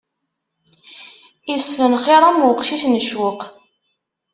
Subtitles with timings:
[1.55, 3.41] Isfenxiṛ am uqcic n ccuq.